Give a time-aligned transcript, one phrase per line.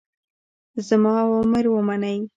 [0.87, 2.19] زما اوامر ومنئ.